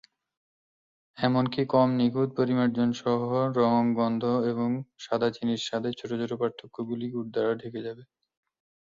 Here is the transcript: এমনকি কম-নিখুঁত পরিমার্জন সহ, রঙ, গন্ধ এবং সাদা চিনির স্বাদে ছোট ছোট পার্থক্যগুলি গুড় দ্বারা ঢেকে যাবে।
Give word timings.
এমনকি 1.17 1.61
কম-নিখুঁত 1.73 2.29
পরিমার্জন 2.37 2.89
সহ, 3.01 3.21
রঙ, 3.57 3.81
গন্ধ 3.95 4.23
এবং 4.51 4.69
সাদা 4.99 5.29
চিনির 5.35 5.61
স্বাদে 5.65 5.89
ছোট 5.99 6.11
ছোট 6.21 6.31
পার্থক্যগুলি 6.41 7.07
গুড় 7.13 7.29
দ্বারা 7.33 7.53
ঢেকে 7.61 7.79
যাবে। 7.85 8.03